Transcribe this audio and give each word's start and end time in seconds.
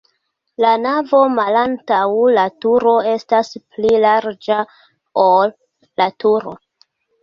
La 0.63 0.69
navo 0.85 1.19
malantaŭ 1.39 2.07
la 2.39 2.47
turo 2.67 2.95
estas 3.13 3.55
pli 3.63 3.95
larĝa, 4.09 4.61
ol 5.31 5.57
la 6.05 6.13
turo. 6.23 6.61